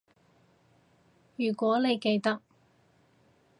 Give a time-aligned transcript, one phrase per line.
[1.35, 2.41] 如果你記得